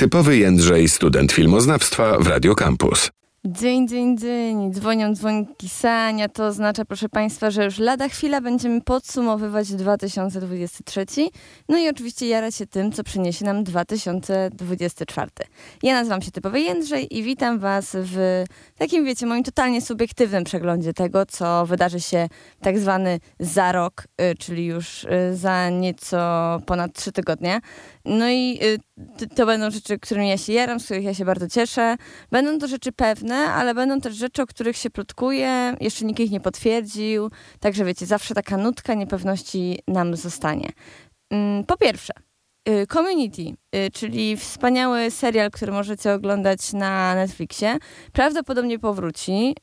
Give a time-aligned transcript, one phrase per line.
[0.00, 3.10] Typowy Jędrzej, student filmoznawstwa w Radio Campus.
[3.52, 4.72] Dzień, dzień, dzień.
[4.72, 6.28] Dzwonią dzwonki sania.
[6.28, 11.04] To oznacza, proszę Państwa, że już lada chwila będziemy podsumowywać 2023.
[11.68, 15.30] No i oczywiście jarać się tym, co przyniesie nam 2024.
[15.82, 18.44] Ja nazywam się Typowy Jędrzej i witam Was w
[18.78, 22.28] takim, wiecie, moim totalnie subiektywnym przeglądzie tego, co wydarzy się
[22.60, 26.18] tak zwany za rok, y, czyli już y, za nieco
[26.66, 27.60] ponad 3 tygodnie.
[28.04, 28.78] No i y,
[29.34, 31.96] to będą rzeczy, którymi ja się jaram, z których ja się bardzo cieszę.
[32.30, 36.30] Będą to rzeczy pewne, ale będą też rzeczy, o których się plotkuje, jeszcze nikt ich
[36.30, 37.30] nie potwierdził.
[37.60, 40.68] Także wiecie, zawsze taka nutka niepewności nam zostanie.
[41.30, 42.12] Mm, po pierwsze,
[42.86, 43.42] Community,
[43.76, 47.78] y, czyli wspaniały serial, który możecie oglądać na Netflixie,
[48.12, 49.54] prawdopodobnie powróci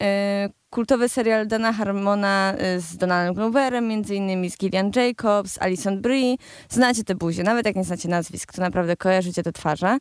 [0.75, 6.35] kultowy serial Dana Harmona y, z Donaldem Gloverem, między innymi z Gillian Jacobs, Alison Brie.
[6.69, 9.97] Znacie te buzie, nawet jak nie znacie nazwisk, to naprawdę kojarzycie te twarze.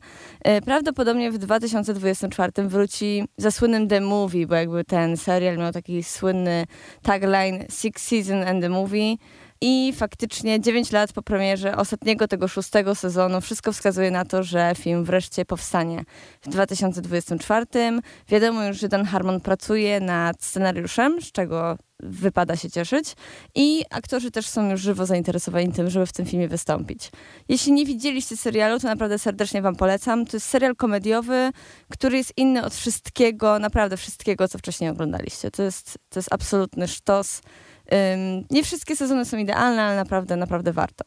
[0.47, 6.03] Y, prawdopodobnie w 2024 wróci za słynnym The Movie, bo jakby ten serial miał taki
[6.03, 6.65] słynny
[7.01, 9.15] tagline Six Season and the Movie.
[9.61, 14.73] I faktycznie 9 lat po premierze ostatniego tego szóstego sezonu wszystko wskazuje na to, że
[14.77, 16.05] film wreszcie powstanie
[16.41, 17.65] w 2024.
[18.29, 23.15] Wiadomo już, że Dan Harmon pracuje nad scenariuszem, z czego wypada się cieszyć.
[23.55, 27.11] I aktorzy też są już żywo zainteresowani tym, żeby w tym filmie wystąpić.
[27.49, 30.25] Jeśli nie widzieliście serialu, to naprawdę serdecznie wam polecam.
[30.25, 31.51] To jest serial komediowy,
[31.89, 35.51] który jest inny od wszystkiego, naprawdę wszystkiego, co wcześniej oglądaliście.
[35.51, 37.41] To jest, to jest absolutny sztos.
[38.51, 41.05] Nie wszystkie sezony są idealne, ale naprawdę, naprawdę warto.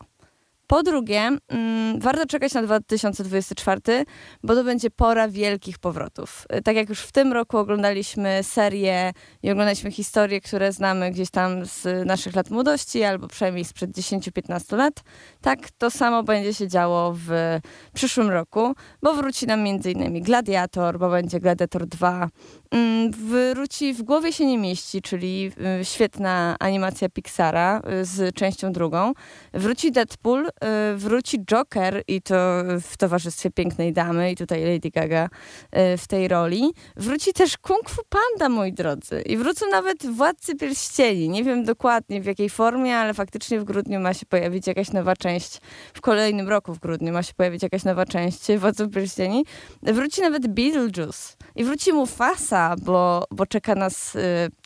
[0.69, 4.05] Po drugie, mm, warto czekać na 2024,
[4.43, 6.47] bo to będzie pora wielkich powrotów.
[6.57, 11.31] Y, tak jak już w tym roku oglądaliśmy serię i oglądaliśmy historie, które znamy gdzieś
[11.31, 15.03] tam z naszych lat młodości, albo przynajmniej sprzed 10-15 lat,
[15.41, 17.59] tak to samo będzie się działo w
[17.95, 20.23] przyszłym roku, bo wróci nam m.in.
[20.23, 22.29] Gladiator, bo będzie Gladiator 2,
[22.71, 28.73] mm, wróci W głowie się nie mieści, czyli y, świetna animacja Pixara y, z częścią
[28.73, 29.13] drugą,
[29.53, 30.49] wróci Deadpool,
[30.97, 32.35] wróci Joker i to
[32.81, 36.73] w towarzystwie pięknej damy i tutaj Lady Gaga y, w tej roli.
[36.97, 39.23] Wróci też Kung Fu Panda, moi drodzy.
[39.23, 41.29] I wrócą nawet Władcy Pierścieni.
[41.29, 45.17] Nie wiem dokładnie w jakiej formie, ale faktycznie w grudniu ma się pojawić jakaś nowa
[45.17, 45.61] część,
[45.95, 49.45] w kolejnym roku w grudniu ma się pojawić jakaś nowa część Władców Pierścieni.
[49.83, 51.37] Wróci nawet Beetlejuice.
[51.57, 54.19] I wróci Mufasa, bo, bo czeka nas y,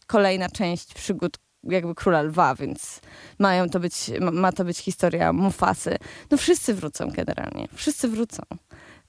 [0.06, 3.00] kolejna część przygód jakby króla lwa, więc
[3.38, 5.96] mają to być, ma to być historia Mufasy.
[6.30, 8.42] No wszyscy wrócą generalnie, wszyscy wrócą.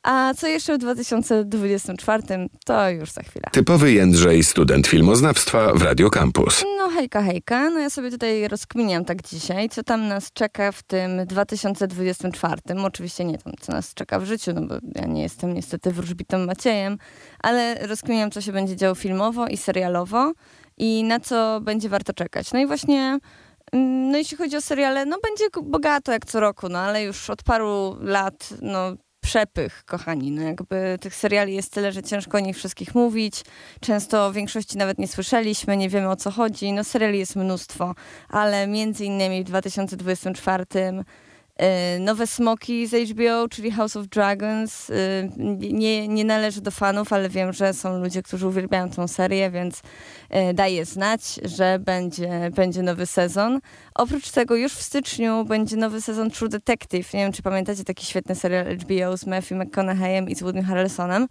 [0.04, 2.24] A co jeszcze w 2024,
[2.66, 3.46] to już za chwilę.
[3.52, 6.64] Typowy Jędrzej, student filmoznawstwa w Radio Campus.
[6.78, 7.70] No hejka, hejka.
[7.70, 12.62] No ja sobie tutaj rozkminiam tak dzisiaj, co tam nas czeka w tym 2024.
[12.84, 16.46] Oczywiście nie tam, co nas czeka w życiu, no bo ja nie jestem niestety wróżbitą
[16.46, 16.98] Maciejem,
[17.40, 20.34] ale rozkminiam, co się będzie działo filmowo i serialowo
[20.78, 22.54] i na co będzie warto czekać.
[22.54, 23.20] No i właśnie
[23.72, 27.30] mm, no jeśli chodzi o seriale, no będzie bogato jak co roku, no ale już
[27.30, 30.32] od paru lat, no przepych, kochani.
[30.32, 33.42] No jakby tych seriali jest tyle, że ciężko o nich wszystkich mówić.
[33.80, 36.74] Często w większości nawet nie słyszeliśmy, nie wiemy o co chodzi.
[36.74, 37.96] No seriali jest mnóstwo,
[38.30, 41.04] ale między innymi w 2024 Y,
[42.00, 44.90] nowe smoki z HBO, czyli House of Dragons.
[44.90, 49.52] Y, nie, nie należy do fanów, ale wiem, że są ludzie, którzy uwielbiają tą serię,
[49.52, 53.60] więc y, daję znać, że będzie, będzie nowy sezon.
[53.96, 57.14] Oprócz tego już w styczniu będzie nowy sezon True Detective.
[57.14, 61.28] Nie wiem, czy pamiętacie taki świetny serial HBO z Matthew McConaugheyem i z Woody Harrelsonem.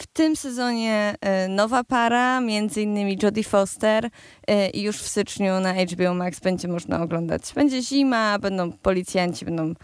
[0.00, 4.10] W tym sezonie e, nowa para, między innymi Jodie Foster
[4.46, 7.42] e, i już w styczniu na HBO Max będzie można oglądać.
[7.54, 9.74] Będzie zima, będą policjanci, będą e,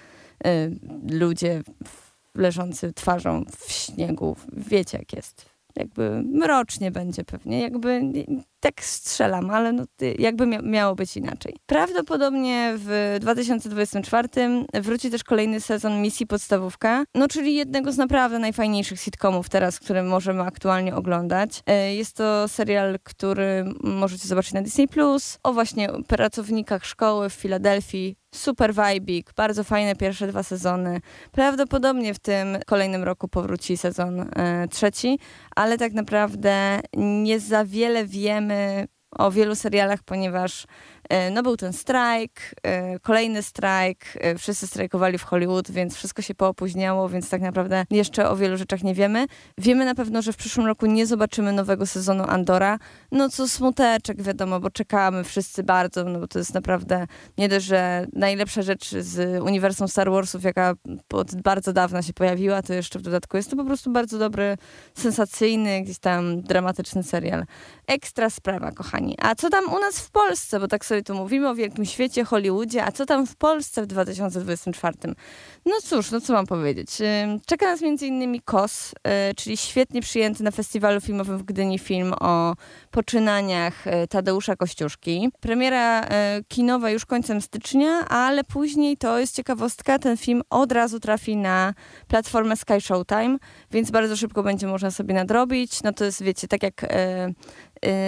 [1.11, 1.63] ludzie
[2.35, 4.37] leżący twarzą w śniegu.
[4.53, 5.47] Wiecie jak jest.
[5.77, 8.01] Jakby mrocznie będzie pewnie, jakby
[8.67, 9.85] tak strzelam, ale no,
[10.19, 11.57] jakby miało być inaczej.
[11.67, 14.29] Prawdopodobnie w 2024
[14.75, 20.03] wróci też kolejny sezon Misji Podstawówka, no czyli jednego z naprawdę najfajniejszych sitcomów teraz, które
[20.03, 21.63] możemy aktualnie oglądać.
[21.67, 24.89] E, jest to serial, który możecie zobaczyć na Disney+,
[25.43, 31.01] o właśnie pracownikach szkoły w Filadelfii, super vibik, bardzo fajne pierwsze dwa sezony.
[31.33, 35.19] Prawdopodobnie w tym kolejnym roku powróci sezon e, trzeci,
[35.57, 38.56] ale tak naprawdę nie za wiele wiemy
[39.11, 40.67] o wielu serialach, ponieważ
[41.33, 42.33] no był ten strajk,
[42.63, 47.85] e, kolejny strajk, e, wszyscy strajkowali w Hollywood, więc wszystko się poopóźniało, więc tak naprawdę
[47.91, 49.27] jeszcze o wielu rzeczach nie wiemy.
[49.59, 52.79] Wiemy na pewno, że w przyszłym roku nie zobaczymy nowego sezonu Andora,
[53.13, 57.07] no co smuteczek wiadomo, bo czekamy wszyscy bardzo, no bo to jest naprawdę
[57.39, 60.75] nie dość, że najlepsza rzecz z uniwersum Star Warsów, jaka
[61.13, 64.57] od bardzo dawna się pojawiła, to jeszcze w dodatku jest to po prostu bardzo dobry,
[64.95, 67.45] sensacyjny, gdzieś tam dramatyczny serial.
[67.87, 69.17] Ekstra sprawa, kochani.
[69.19, 70.61] A co tam u nas w Polsce?
[70.61, 73.87] Bo tak sobie tu mówimy o wielkim świecie, Hollywoodzie, a co tam w Polsce w
[73.87, 74.97] 2024?
[75.67, 76.91] No cóż, no co mam powiedzieć.
[77.47, 82.55] Czeka nas innymi KOS, y, czyli świetnie przyjęty na festiwalu filmowym w Gdyni film o
[82.91, 85.29] poczynaniach y, Tadeusza Kościuszki.
[85.41, 86.09] Premiera y,
[86.49, 91.75] kinowa już końcem stycznia, ale później to jest ciekawostka, ten film od razu trafi na
[92.09, 93.39] platformę Sky Showtime,
[93.71, 95.83] więc bardzo szybko będzie można sobie nadrobić.
[95.83, 96.87] No to jest, wiecie, tak jak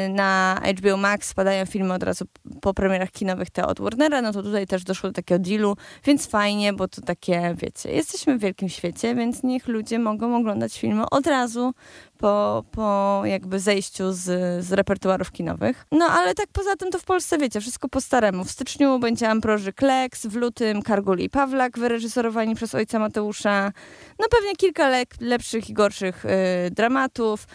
[0.09, 2.25] na HBO Max spadają filmy od razu
[2.61, 6.27] po premierach kinowych te od Warnera, no to tutaj też doszło do takiego dealu, więc
[6.27, 11.05] fajnie, bo to takie, wiecie, jesteśmy w wielkim świecie, więc niech ludzie mogą oglądać filmy
[11.11, 11.75] od razu
[12.19, 14.25] po, po jakby zejściu z,
[14.65, 15.87] z repertuarów kinowych.
[15.93, 18.45] No ale tak poza tym to w Polsce, wiecie, wszystko po staremu.
[18.45, 23.73] W styczniu będzie Ambroży Kleks, w lutym Kargul i Pawlak wyreżyserowani przez ojca Mateusza.
[24.19, 26.29] No pewnie kilka le lepszych i gorszych y,
[26.71, 27.47] dramatów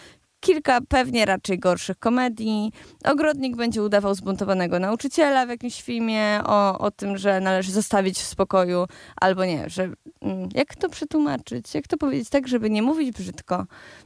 [0.43, 2.71] kilka pewnie raczej gorszych komedii.
[3.03, 8.27] Ogrodnik będzie udawał zbuntowanego nauczyciela w jakimś filmie o, o tym, że należy zostawić w
[8.27, 8.85] spokoju,
[9.21, 9.83] albo nie, że
[10.21, 13.65] mm, jak to przetłumaczyć, jak to powiedzieć tak, żeby nie mówić brzydko,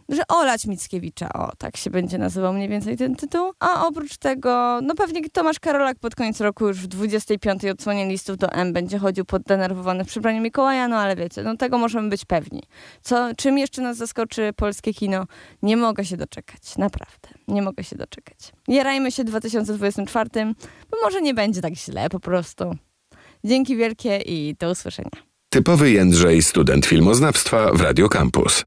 [0.09, 3.51] że olać Mickiewicza, o, tak się będzie nazywał mniej więcej ten tytuł.
[3.59, 8.37] A oprócz tego, no pewnie Tomasz Karolak pod koniec roku już w 25 odsłonie listów
[8.37, 12.25] do M będzie chodził poddenerwowany w przebraniu Mikołaja, no ale wiecie, no tego możemy być
[12.25, 12.63] pewni.
[13.01, 15.25] Co, czym jeszcze nas zaskoczy polskie kino?
[15.61, 17.29] Nie mogę się doczekać, naprawdę.
[17.47, 18.37] Nie mogę się doczekać.
[18.67, 20.29] Jarajmy się 2024,
[20.91, 22.75] bo może nie będzie tak źle po prostu.
[23.43, 25.09] Dzięki wielkie i do usłyszenia.
[25.49, 28.63] Typowy Jędrzej, student filmoznawstwa w Radio Campus.